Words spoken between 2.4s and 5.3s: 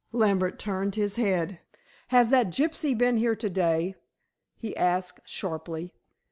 gypsy been here to day?" he asked